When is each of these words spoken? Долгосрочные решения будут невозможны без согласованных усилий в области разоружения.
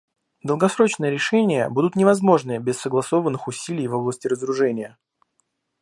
Долгосрочные 0.41 1.11
решения 1.11 1.69
будут 1.69 1.95
невозможны 1.95 2.57
без 2.57 2.79
согласованных 2.79 3.47
усилий 3.47 3.87
в 3.87 3.93
области 3.97 4.25
разоружения. 4.25 4.97